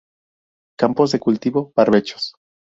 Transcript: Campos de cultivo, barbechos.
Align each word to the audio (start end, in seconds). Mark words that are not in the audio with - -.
Campos 0.79 1.11
de 1.11 1.19
cultivo, 1.19 1.71
barbechos. 1.75 2.33